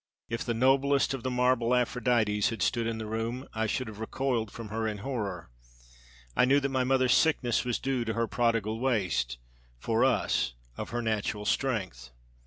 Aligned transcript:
If 0.29 0.43
the 0.43 0.55
noblest 0.55 1.13
of 1.13 1.21
the 1.21 1.29
marble 1.29 1.75
Aphrodites 1.75 2.49
had 2.49 2.63
stood 2.63 2.87
in 2.87 2.97
the 2.97 3.05
room 3.05 3.45
I 3.53 3.67
should 3.67 3.87
have 3.87 3.99
recoiled 3.99 4.49
from 4.49 4.69
her 4.69 4.87
in 4.87 4.97
horror. 5.05 5.51
I 6.35 6.43
knew 6.43 6.59
that 6.59 6.69
my 6.69 6.83
mother's 6.83 7.13
sickness 7.13 7.63
was 7.65 7.77
due 7.77 8.03
to 8.05 8.13
her 8.15 8.25
prodigal 8.25 8.79
waste, 8.79 9.37
for 9.77 10.03
us, 10.03 10.55
of 10.75 10.89
her 10.89 11.03
natural 11.03 11.45
strength. 11.45 12.09